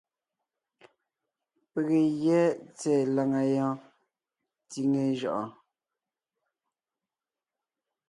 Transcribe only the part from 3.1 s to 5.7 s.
làŋa yɔɔn tsíŋe jʉʼɔɔn.